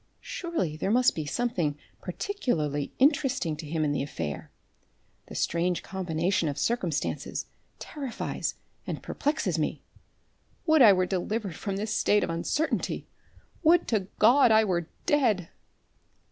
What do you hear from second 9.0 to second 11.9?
perplexes me. Would I were delivered from